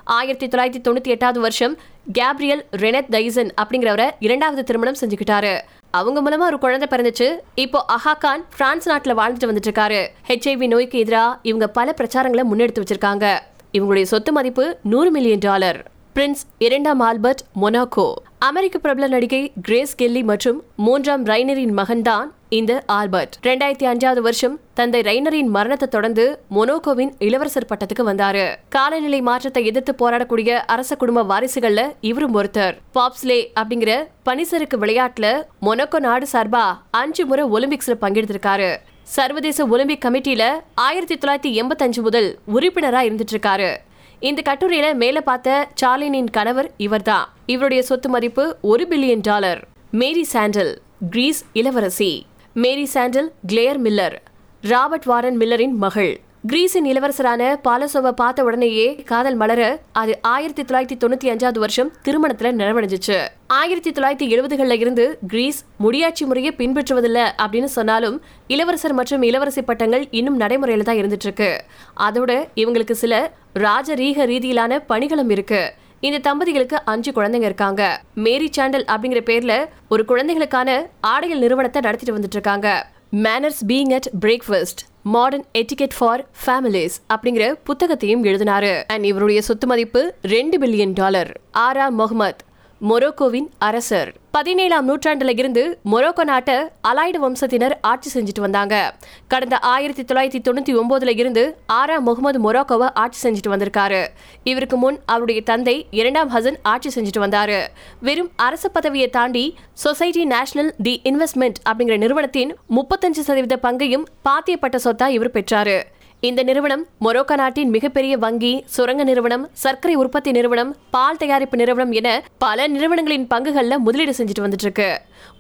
ஆயிரத்தி 0.03 0.47
தொள்ளாயிரத்தி 0.47 0.81
தொண்ணூத்தி 0.87 1.11
எட்டாவது 1.15 1.39
வருஷம் 1.39 1.77
கேப்ரியல் 2.11 2.65
ரெனத் 2.83 3.11
தைசன் 3.15 3.51
அப்படிங்கிறவரை 3.61 4.09
இரண்டாவது 4.19 4.63
திருமணம் 4.63 4.99
செஞ்சுக்கிட்டாரு. 5.01 5.53
அவங்க 5.91 6.19
மூலமா 6.21 6.39
ஒரு 6.39 6.59
குழந்தை 6.59 6.87
பிறந்துச்சு. 6.91 7.39
இப்போ 7.55 7.85
அஹாகான் 7.87 8.43
பிரான்ஸ் 8.57 8.89
நாட்டுல 8.89 9.17
வாழ்ந்துட்டு 9.19 9.49
வந்துட்டு 9.49 9.67
இருக்காரு 9.67 10.07
ஹெச்ஐவி 10.27 10.67
நோய்க்கு 10.67 10.99
எதிராக 10.99 11.39
இவங்க 11.41 11.67
பல 11.67 11.93
பிரச்சாரங்களை 11.97 12.43
முன்னெடுத்து 12.53 12.83
வச்சிருக்காங்க. 12.83 13.39
இவங்களுடைய 13.73 14.01
சொத்து 14.01 14.31
மதிப்பு 14.31 14.77
நூறு 14.83 15.11
மில்லியன் 15.11 15.37
டாலர் 15.37 15.91
பிரின்ஸ் 16.15 16.43
இரண்டாம் 16.57 16.99
ஆல்பர்ட் 16.99 17.41
மொனாக்கோ. 17.61 18.13
அமெரிக்க 18.39 18.79
பிரபல 18.79 19.07
நடிகை 19.07 19.51
கிரேஸ் 19.61 19.95
கெல்லி 19.95 20.23
மற்றும் 20.23 20.63
மூன்றாம் 20.75 21.25
ரைனரின் 21.25 21.77
மகன்தான் 21.77 22.27
இந்த 22.49 22.83
ஆல்பர்ட். 22.85 23.33
ரெண்டாயிரத்தி 23.43 23.85
அஞ்சாவது 23.91 24.19
வருஷம் 24.19 24.59
தந்தை 24.73 25.01
ரைனரின் 25.01 25.45
மரணத்தை 25.45 25.87
தொடர்ந்து 25.87 26.39
மொனோகோவின் 26.51 27.11
இளவரசர் 27.19 27.65
பட்டத்துக்கு 27.69 28.05
வந்தாரு. 28.05 28.55
காலநிலை 28.69 29.21
மாற்றத்தை 29.21 29.65
எதிர்த்து 29.65 29.95
போராடக்கூடிய 29.99 30.49
அரச 30.49 30.95
குடும்ப 30.95 31.23
வாரிசுகள்ல 31.23 31.91
இவரும் 32.01 32.35
ஒருத்தர். 32.35 32.77
பாப்ஸ்லே 32.93 33.47
அப்படிங்கிற 33.59 34.07
பனிசருக்கு 34.29 34.77
விளையாட்டுல 34.79 35.43
மொனோக்கோ 35.61 35.99
நாடு 35.99 36.27
சார்பா 36.31 36.77
அஞ்சு 36.91 37.25
முறை 37.25 37.45
ஒலிம்பிக்ஸ்ல 37.45 37.95
பங்கெடுத்திருக்காரு. 38.01 38.77
சர்வதேச 39.03 39.65
ஒலிம்பிக் 39.65 40.03
கமிட்டியில 40.05 40.49
ஆயிரத்தி 40.75 41.15
தொள்ளாயிரத்தி 41.15 41.63
எண்பத்தஞ்சு 41.63 42.01
முதல் 42.01 42.39
உறுப்பினரா 42.53 43.01
இருந்துட்டு 43.09 43.35
இருக்காரு 43.35 43.75
இந்த 44.19 44.41
கட்டுரையில 44.49 44.93
மேல 44.93 45.21
பார்த்த 45.21 45.67
சார்லினின் 45.81 46.29
கணவர் 46.31 46.71
இவர்தான். 46.77 47.33
இவருடைய 47.45 47.83
சொத்து 47.83 48.09
மதிப்பு 48.09 48.57
ஒரு 48.61 48.85
billion 48.89 49.21
dollar. 49.21 49.67
Marie 49.91 50.23
Chantal 50.23 50.81
Greece 51.09 51.45
இளவரசி. 51.53 52.25
Marie 52.63 52.85
Chantal 52.85 53.31
Claire 53.47 53.79
Miller 53.81 54.15
Robert 54.61 55.03
Warren 55.03 55.37
மில்லரின் 55.37 55.73
மகள். 55.73 56.19
கிரீஸின் 56.47 56.85
இளவரசரான 56.85 57.59
பாலசோவை 57.63 58.11
பார்த்த 58.11 58.43
உடனேயே 58.43 58.95
காதல் 58.95 59.35
மலர 59.35 59.79
அது 59.91 60.19
ஆயிரத்தி 60.21 60.63
தொள்ளாயிரத்தி 60.63 60.97
தொண்ணூத்தி 61.03 61.27
அஞ்சாவது 61.33 61.59
வருஷம் 61.59 61.91
திருமணத்துல 62.05 62.51
நிறைவடைஞ்சிச்சு. 62.61 63.27
ஆயிரத்தி 63.47 63.91
தொள்ளாயிரத்தி 63.91 64.27
எழுபதுகள்ல 64.35 64.71
இருந்து 64.71 65.17
கிரீஸ் 65.27 65.65
முடியாட்சி 65.79 66.25
முறையை 66.25 66.53
பின்பற்றுவதில்ல 66.57 67.27
அப்படின்னு 67.37 67.63
சொன்னாலும் 67.63 68.21
இளவரசர் 68.47 68.93
மற்றும் 68.93 69.21
இளவரசி 69.21 69.61
பட்டங்கள் 69.61 70.07
இன்னும் 70.11 70.39
நடைமுறையில 70.39 70.87
தான் 70.89 70.95
இருந்துட்டு 70.95 71.27
இருக்கு. 71.29 71.63
அதோட 71.97 72.47
இவங்களுக்கு 72.55 72.91
சில 72.91 73.31
ராஜரீக 73.53 74.25
ரீதியிலான 74.33 74.83
பணிகளும் 74.89 75.29
இருக்கு. 75.29 75.73
இந்த 75.99 76.17
தம்பதிகளுக்கு 76.19 76.77
அஞ்சு 76.85 77.11
குழந்தைங்க 77.11 77.47
இருக்காங்க. 77.49 78.01
மேரி 78.13 78.47
சாண்டல் 78.51 78.85
அப்படிங்கிற 78.85 79.21
பேர்ல 79.29 79.53
ஒரு 79.89 80.05
குழந்தைகளுக்கான 80.05 80.89
ஆடைகள் 81.01 81.39
நிறுவனத்தை 81.39 81.81
நடத்திட்டு 81.81 82.19
வந்துட்டு 82.19 82.37
இருக்காங்க 82.37 82.67
manners 83.11 83.61
being 83.67 83.93
at 83.93 84.09
breakfast 84.21 84.83
modern 85.03 85.45
etiquette 85.53 85.95
for 85.97 86.25
families 86.45 86.95
அப்படிங்கிற 87.13 87.55
புத்தகத்தையும் 87.63 88.23
எழுதினாரு. 88.23 88.83
அண்ட் 88.87 89.05
இவருடைய 89.05 89.41
சொத்து 89.41 89.67
மதிப்பு 89.67 90.13
ரெண்டு 90.21 90.57
பில்லியன் 90.57 90.93
டாலர். 90.93 91.39
ஆரா 91.51 91.89
முகமது 91.89 92.45
மொரோக்கோவின் 92.81 93.47
அரசர். 93.57 94.13
பதினேழாம் 94.31 94.89
நூற்றாண்டுல 94.89 95.37
இருந்து 95.37 95.79
மொரோக்கோ 95.91 96.23
நாட்டை 96.23 96.55
அலாய்டு 96.87 97.17
வம்சத்தினர் 97.21 97.71
ஆட்சி 97.81 98.19
செஞ்சுட்டு 98.19 98.39
வந்தாங்க. 98.39 98.95
கடந்த 99.27 99.59
ஆயிரத்தி 99.59 100.03
தொள்ளாயிரத்தி 100.03 100.41
தொண்ணூத்தி 100.43 100.79
ஒன்பதுல 100.81 101.17
இருந்து 101.17 101.57
ஆறாம் 101.65 102.03
முகமது 102.03 102.51
மொரோக்கோவை 102.51 102.89
ஆட்சி 102.93 103.29
செஞ்சுட்டு 103.29 103.47
வந்திருக்காரு. 103.47 104.07
இவருக்கு 104.43 104.77
முன் 104.77 104.99
அவருடைய 105.05 105.41
தந்தை 105.41 105.87
இரண்டாம் 105.91 106.35
ஹசன் 106.35 106.55
ஆட்சி 106.63 107.01
செஞ்சுட்டு 107.01 107.19
வந்தாரு. 107.19 107.67
வெறும் 108.01 108.31
அரச 108.35 108.69
பதவியை 108.69 109.09
தாண்டி 109.09 109.55
சொசைட்டி 109.73 110.25
நேஷனல் 110.25 110.75
தி 110.83 111.01
இன்வெஸ்ட்மெண்ட் 111.03 111.55
அப்படிங்கிற 111.69 111.97
நிறுவனத்தின் 111.97 112.55
முப்பத்தஞ்சு 112.69 113.19
சதவீத 113.19 113.57
பங்கையும் 113.57 114.07
பாத்தியப்பட்ட 114.25 114.79
சொத்தா 114.83 115.07
இவர் 115.07 115.31
பெற்றாரு. 115.31 115.83
இந்த 116.21 116.43
நிறுவனம் 116.43 116.83
மொரோக்கோ 117.05 117.35
நாட்டின் 117.35 117.69
மிகப்பெரிய 117.69 118.17
வங்கி 118.17 118.51
சுரங்க 118.65 119.03
நிறுவனம் 119.03 119.43
சர்க்கரை 119.63 119.95
உற்பத்தி 119.95 120.31
நிறுவனம் 120.31 120.75
பால் 120.89 121.17
தயாரிப்பு 121.17 121.57
நிறுவனம் 121.57 121.91
என 121.91 122.23
பல 122.37 122.67
நிறுவனங்களின் 122.67 123.27
பங்குகள்ல 123.33 123.77
முதலீடு 123.77 124.13
செஞ்சுட்டு 124.17 124.43
வந்துட்டு 124.45 124.65
இருக்கு 124.67 124.87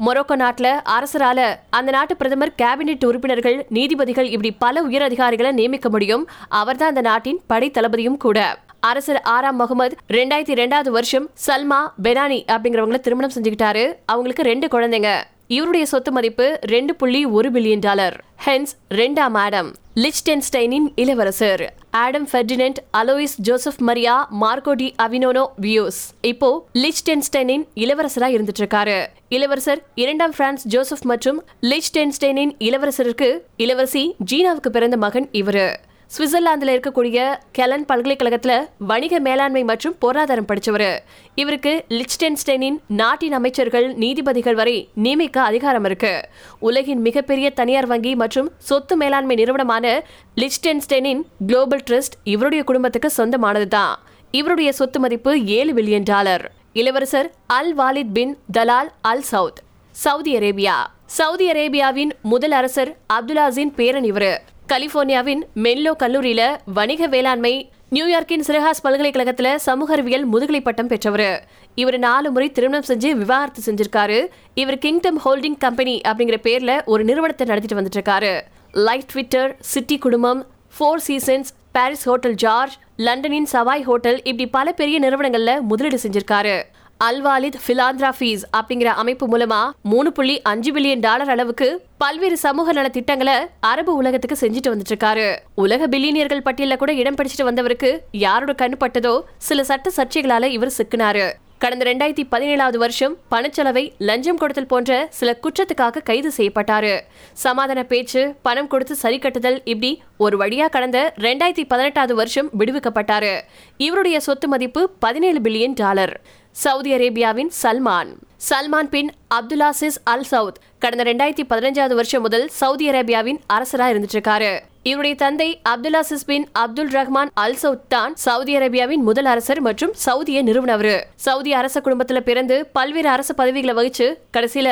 மொரோக்கோ 0.05 0.35
நாட்டுல 0.41 0.67
அரசரால 0.95 1.39
அந்த 1.69 1.91
நாட்டு 1.91 2.15
பிரதமர் 2.17 2.53
கேபினெட் 2.61 3.05
உறுப்பினர்கள் 3.05 3.65
நீதிபதிகள் 3.69 4.29
இப்படி 4.29 4.51
பல 4.65 4.81
உயர் 4.81 5.01
அதிகாரிகளை 5.01 5.51
நியமிக்க 5.51 5.89
முடியும். 5.89 6.27
அவர்தான் 6.49 6.89
அந்த 6.89 7.01
நாட்டின் 7.01 7.41
படை 7.47 7.69
தளபதியும் 7.69 8.17
கூட. 8.17 8.59
அரசர் 8.79 9.21
ஆறாம் 9.35 9.55
முகமது 9.55 9.97
ரெண்டாயிரத்தி 10.09 10.57
ரெண்டாவது 10.61 10.89
வருஷம் 10.89 11.29
சல்மா 11.47 11.79
பெனானி 12.03 12.39
அப்படிங்கிறவங்கள 12.53 12.99
திருமணம் 12.99 13.35
செஞ்சுக்கிட்டாரு. 13.35 13.85
அவங்களுக்கு 14.05 14.43
ரெண்டு 14.43 14.67
குழந்தைங்க. 14.67 15.11
இவருடைய 15.47 15.85
சொத்து 15.85 16.11
மதிப்பு 16.11 16.59
ரெண்டு 16.61 16.95
புள்ளி 16.95 17.25
ஒரு 17.25 17.51
பில்லியன் 17.51 17.79
டாலர். 17.79 18.15
ஹென்ஸ் 18.45 18.73
ரெண்டாம் 18.89 19.37
ஆடம் 19.37 19.75
லிச்டென்ஸ்டைனின் 19.95 20.87
இளவரசர் 20.95 21.73
Adam 21.91 22.27
Ferdinand 22.31 22.79
Alois 22.97 23.35
Josef 23.37 23.79
Maria 23.79 24.15
மார்கோடி 24.41 24.89
Aviano 25.03 25.45
Pius. 25.61 25.99
இப்போ 26.21 26.67
லிச்டென்ஸ்டைனின் 26.73 27.65
இளவரசரா 27.75 28.29
இருந்துட்டு 28.35 28.63
இருக்காரு 28.63 29.05
இளவரசர் 29.29 29.83
இரண்டாம் 29.95 30.33
பிரான்ஸ் 30.37 30.67
ஜோசப் 30.67 31.03
மற்றும் 31.03 31.43
லிச்டென்ஸ்டைனின் 31.61 32.53
இளவரசருக்கு 32.59 33.39
இளவரசி 33.57 34.15
ஜீனாவுக்கு 34.31 34.69
பிறந்த 34.69 34.97
மகன் 34.97 35.29
இவரு. 35.31 35.67
சுவிட்சர்லாந்துல 36.07 36.73
இருக்கக்கூடிய 36.75 37.35
கெலன் 37.51 37.85
பல்கலைக்கழகத்துல 37.85 38.67
வணிக 38.77 39.19
மேலாண்மை 39.19 39.63
மற்றும் 39.63 39.95
பொருளாதாரம் 39.99 40.45
படித்தவர் 40.45 41.03
இவருக்கு 41.35 41.85
லிச்டென்ஸ்டைனின் 41.89 42.77
நாட்டின் 42.87 43.33
அமைச்சர்கள் 43.33 43.93
நீதிபதிகள் 43.93 44.55
வரை 44.55 44.89
நியமிக்க 44.93 45.41
அதிகாரம் 45.41 45.83
இருக்கு. 45.83 46.29
உலகின் 46.59 47.01
மிகப்பெரிய 47.01 47.49
தனியார் 47.49 47.85
வங்கி 47.85 48.15
மற்றும் 48.15 48.49
சொத்து 48.57 48.97
மேலாண்மை 48.97 49.35
நிறுவனமான 49.35 50.03
லிச்டென்ஸ்டைனின் 50.35 51.21
குளோபல் 51.47 51.83
ட்ரஸ்ட் 51.89 52.15
இவருடைய 52.23 52.63
குடும்பத்துக்கு 52.63 53.11
சொந்தமானதுதான். 53.17 53.93
இவருடைய 54.31 54.71
சொத்து 54.71 54.99
மதிப்பு 54.99 55.45
ஏழு 55.45 55.73
பில்லியன் 55.73 56.03
டாலர். 56.03 56.51
இளவரசர் 56.73 57.31
Al 57.47 57.77
Waleed 57.77 58.11
bin 58.13 58.37
Talal 58.57 58.89
Al 59.01 59.21
Saud 59.21 59.59
Saudi 59.91 60.37
Arabia. 60.37 60.75
Saudi 61.05 61.51
அரேபியாவின் 61.51 62.09
முதல் 62.21 62.51
அரசர் 62.51 62.97
அப்துல்லாசின் 63.13 63.73
பேரன் 63.75 64.03
இவரு. 64.03 64.37
கலிபோர்னியாவின் 64.71 65.41
மென்லோ 65.63 65.91
கல்லூரியில 65.99 66.41
வணிக 66.77 67.07
வேளாண்மை 67.07 67.51
நியூயார்க்கின் 67.91 68.43
சிரஹாஸ் 68.47 68.81
பல்கலைக்கழகத்துல 68.83 69.55
சமூக 69.55 69.93
அறிவியல் 69.93 70.25
முதுகலை 70.25 70.61
பட்டம் 70.61 70.87
பெற்றவர். 70.87 71.47
இவர் 71.75 71.97
நாலு 71.97 72.31
முறை 72.31 72.51
திருமணம் 72.51 72.87
செஞ்சு 72.87 73.09
விவாகரத்து 73.11 73.61
செஞ்சிருக்காரு. 73.67 74.19
இவர் 74.53 74.77
கிங்டம் 74.77 75.19
ஹோல்டிங் 75.25 75.57
கம்பெனி 75.57 76.01
அப்படிங்கிற 76.07 76.39
பேர்ல 76.47 76.85
ஒரு 76.85 77.03
நிறுவனத்தை 77.03 77.47
நடத்திட்டு 77.47 77.79
வந்துட்டு 77.79 77.99
இருக்காரு 77.99 78.33
லைட் 78.71 79.05
ட்விட்டர் 79.05 79.55
சிட்டி 79.59 79.97
குடும்பம் 79.97 80.41
Four 80.77 81.03
Seasons 81.07 81.51
Paris 81.71 82.05
hotel 82.05 82.33
George 82.33 82.75
லண்டனின் 82.95 83.47
Savoy 83.51 83.85
hotel 83.89 84.19
இப்படி 84.23 84.47
பல 84.47 84.71
பெரிய 84.71 84.99
நிறுவனங்கள்ல 84.99 85.59
முதலீடு 85.61 85.99
செஞ்சிருக்காரு. 86.03 86.57
அல்வாலித் 87.05 87.57
பிலாந்திராபீஸ் 87.67 88.43
அப்படிங்கிற 88.57 88.89
அமைப்பு 89.01 89.25
மூலமா 89.27 89.59
மூணு 89.81 90.11
புள்ளி 90.11 90.41
அஞ்சு 90.41 90.71
பில்லியன் 90.73 90.99
டாலர் 90.99 91.29
அளவுக்கு 91.29 91.67
பல்வேறு 91.97 92.37
சமூக 92.37 92.73
நல 92.73 92.89
திட்டங்களை 92.89 93.35
அரபு 93.59 93.95
உலகத்துக்கு 93.95 94.37
செஞ்சுட்டு 94.41 94.71
வந்துட்டு 94.73 94.93
இருக்காரு 94.93 95.27
உலக 95.55 95.87
பில்லியனியர்கள் 95.87 96.45
பட்டியல 96.45 96.77
கூட 96.77 96.93
இடம் 96.93 97.15
பிடிச்சிட்டு 97.15 97.43
வந்தவருக்கு 97.43 97.91
யாரோட 98.11 98.53
கண்ணு 98.61 98.79
பட்டதோ 98.79 99.13
சில 99.37 99.63
சட்ட 99.63 99.91
சர்ச்சைகளால 99.97 100.43
இவர் 100.43 100.77
சிக்கினாரு. 100.77 101.27
கடந்த 101.63 101.85
ரெண்டாயிரத்தி 101.85 102.23
பதினேழாவது 102.31 102.77
வருஷம் 102.77 103.13
பணச்செலவை 103.31 103.91
லஞ்சம் 103.97 104.37
கொடுத்தல் 104.37 104.67
போன்ற 104.67 105.07
சில 105.09 105.39
குற்றத்துக்காக 105.43 106.03
கைது 106.03 106.31
செய்யப்பட்டாரு. 106.37 106.99
சமாதான 107.33 107.83
பேச்சு 107.83 108.35
பணம் 108.41 108.67
கொடுத்து 108.67 108.95
சரி 108.95 109.19
கட்டுதல் 109.19 109.61
இப்படி 109.63 110.01
ஒரு 110.17 110.37
வழியா 110.37 110.69
கடந்த 110.69 111.13
ரெண்டாயிரத்தி 111.17 111.65
பதினெட்டாவது 111.67 112.15
வருஷம் 112.15 112.49
விடுவிக்கப்பட்டாரு. 112.59 113.41
இவருடைய 113.77 114.19
சொத்து 114.19 114.47
மதிப்பு 114.47 114.89
பதினேழு 114.99 115.41
பில்லியன் 115.41 115.73
டாலர். 115.73 116.21
சவுதி 116.51 116.93
அரேபியாவின் 116.93 117.51
Salman. 117.63 118.11
Salman 118.49 118.89
bin 118.89 119.11
Abdulaziz 119.35 119.99
Al 120.03 120.23
Saud 120.23 120.57
கடந்த 120.79 121.03
ரெண்டாயிரத்தி 121.03 121.45
பதினஞ்சாவது 121.49 121.93
வருஷம் 121.93 122.21
முதல் 122.21 122.47
சவுதி 122.47 122.89
அரேபியாவின் 122.89 123.39
அரசராக 123.47 123.93
இருந்துட்டு 123.93 124.17
இருக்காரு. 124.19 124.51
இவருடைய 124.87 125.15
தந்தை 125.15 125.61
அப்துல்லா 125.69 126.01
சிஸ்பின் 126.09 126.45
அப்துல் 126.59 126.91
ரஹ்மான் 126.91 127.29
அல் 127.33 127.55
சவுத் 127.55 127.89
தான் 127.89 128.15
சவுதி 128.15 128.57
அரேபியாவின் 128.57 129.03
முதல் 129.07 129.25
அரசர் 129.25 129.61
மற்றும் 129.61 129.93
சவுதிய 130.05 130.41
நிறுவனவர் 130.41 131.07
சவுதி 131.15 131.53
அரச 131.53 131.79
குடும்பத்துல 131.79 132.19
பிறந்து 132.19 132.69
பல்வேறு 132.73 133.09
அரசு 133.09 133.35
பதவிகளை 133.35 133.73
வகிச்சு 133.79 134.07
கடைசியில 134.37 134.69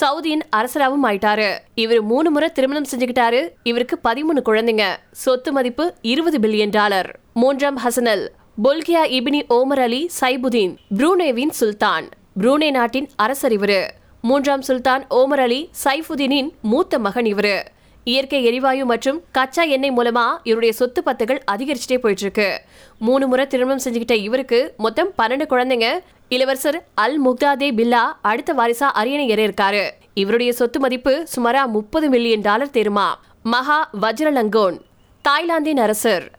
சவுதியின் 0.00 0.44
அரசராகவும் 0.56 1.06
ஆயிட்டாரு. 1.10 1.50
இவர் 1.74 2.02
மூணு 2.02 2.30
முறை 2.30 2.48
திருமணம் 2.48 2.88
செஞ்சுக்கிட்டாரு. 2.92 3.40
இவருக்கு 3.62 3.98
பதிமூணு 4.04 4.40
குழந்தைங்க. 4.44 4.84
சொத்து 5.10 5.52
மதிப்பு 5.52 5.94
இருபது 6.02 6.38
பில்லியன் 6.38 6.70
டாலர். 6.70 7.18
மூன்றாம் 7.34 7.78
ஹசனல் 7.78 8.28
பொல்கியா 8.64 9.02
இபினி 9.18 9.40
ஓமர் 9.50 9.82
அலி 9.86 10.10
சைபுதீன் 10.20 10.76
புரூனேவின் 10.96 11.54
சுல்தான். 11.60 12.08
புரூனே 12.40 12.70
நாட்டின் 12.70 13.08
அரசர் 13.16 13.52
இவரு. 13.52 13.82
மூன்றாம் 14.22 14.62
சுல்தான் 14.62 15.04
ஓமர் 15.10 15.44
அலி 15.46 15.70
சைஃபுதீனின் 15.84 16.50
மூத்த 16.62 16.98
மகன் 16.98 17.24
இவரு. 17.24 17.56
இயற்கை 18.04 18.44
எரிவாயு 18.44 18.84
மற்றும் 18.84 19.22
கச்சா 19.32 19.62
எண்ணெய் 19.62 19.94
மூலமா 19.96 20.24
இவருடைய 20.42 20.74
சொத்து 20.74 21.02
பத்துகள் 21.06 21.40
அதிகரிச்சுட்டே 21.52 21.98
போயிட்டு 21.98 22.24
இருக்கு 22.26 22.62
மூணு 22.98 23.26
முறை 23.26 23.46
திருமணம் 23.46 23.84
செஞ்சுக்கிட்ட 23.84 24.12
இவருக்கு 24.12 24.74
மொத்தம் 24.76 25.12
பன்னெண்டு 25.18 25.46
குழந்தைங்க. 25.50 25.88
இளவரசர் 26.28 26.88
அல் 26.94 27.18
முக்தாதே 27.26 27.68
பில்லா 27.78 28.02
அடுத்த 28.22 28.54
வாரிசா 28.54 28.88
அரியணை 29.00 29.28
ஏற 29.28 29.46
இருக்காரு 29.46 29.84
இவருடைய 30.14 30.52
சொத்து 30.52 30.80
மதிப்பு 30.80 31.26
சுமாரா 31.36 31.66
முப்பது 31.66 32.08
மில்லியன் 32.08 32.40
டாலர் 32.40 32.74
தேருமா? 32.78 33.06
மகா 33.42 33.90
வஜ்ரலங்கோன் 34.00 34.78
தாய்லாந்தின் 35.24 35.78
அரசர். 35.78 36.30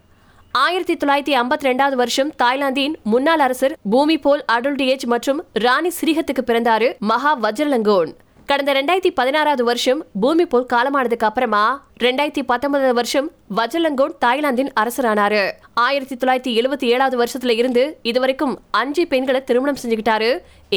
ஆயிரத்தி 0.52 0.94
தொள்ளாயிரத்தி 0.94 1.34
ஐம்பத்தி 1.40 1.66
ரெண்டாவது 1.68 1.94
வருஷம் 1.94 2.30
தாய்லாந்தின் 2.42 2.94
முன்னாள் 3.02 3.38
அரசர் 3.38 3.78
பூமி 3.90 4.18
போல் 4.18 4.44
அடல்டியேஜ் 4.52 5.06
மற்றும் 5.06 5.44
ராணி 5.52 5.90
சிரிகத்துக்கு 5.90 6.44
பிறந்தாரு 6.46 6.98
மகா 6.98 7.38
வஜ்ரலங்கோன். 7.38 8.12
கடந்த 8.50 8.72
ரெண்டாயிரத்தி 8.76 9.10
பதினாறாவது 9.18 9.64
வருஷம் 9.64 9.98
பூமி 10.22 10.44
போல் 10.52 10.64
காலமானதுக்கு 10.72 11.26
அப்புறமா 11.28 11.60
ரெண்டாயிரத்தி 12.04 12.42
பத்தொன்பதாவது 12.48 12.94
வருஷம் 12.98 13.30
வஜ்ரலங்கோன் 13.58 14.14
தாய்லாந்தின் 14.24 14.70
அரசரானாரு. 14.82 15.42
ஆயிரத்தி 15.74 16.14
தொள்ளாயிரத்தி 16.14 16.52
எழுபத்தி 16.60 16.86
ஏழாவது 16.94 17.16
வருஷத்துல 17.20 17.54
இருந்து 17.60 17.98
இதுவரைக்கும் 18.02 18.54
அஞ்சு 18.70 19.06
பெண்களை 19.12 19.44
திருமணம் 19.44 19.78
செஞ்சுக்கிட்டாரு. 19.82 20.30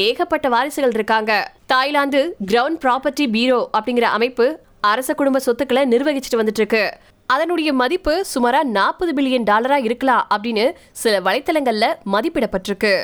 ஏகப்பட்ட 0.04 0.48
வாரிசுகள் 0.54 0.94
இருக்காங்க. 0.98 1.32
தாய்லாந்து 1.66 2.36
கிரவுண்ட் 2.52 2.80
ப்ராப்பர்ட்டி 2.84 3.26
பீரோ 3.34 3.60
அப்படிங்கிற 3.78 4.08
அமைப்பு 4.18 4.46
அரச 4.92 5.14
குடும்ப 5.14 5.38
சொத்துக்களை 5.38 5.84
நிர்வகிச்சுட்டு 5.94 6.40
வந்துட்டு 6.42 6.62
இருக்கு 6.64 6.84
அதனுடைய 7.26 7.72
மதிப்பு 7.82 8.24
சுமாரா 8.34 8.62
நாற்பது 8.78 9.12
பில்லியன் 9.18 9.50
டாலரா 9.50 9.80
இருக்கலாம் 9.88 10.26
அப்படின்னு 10.36 10.66
சில 11.02 11.20
வலைத்தளங்கள்ல 11.20 11.88
மதிப்பிடப்பட்டிருக்கு. 12.14 12.94